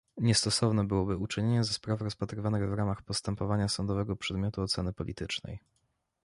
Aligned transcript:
Niestosowne 0.17 0.87
byłoby 0.87 1.17
uczynienie 1.17 1.63
ze 1.63 1.73
spraw 1.73 2.01
rozpatrywanych 2.01 2.69
w 2.69 2.73
ramach 2.73 3.01
postępowania 3.01 3.67
sądowego 3.69 4.15
przedmiotu 4.15 4.61
oceny 4.61 4.93
politycznej 4.93 5.59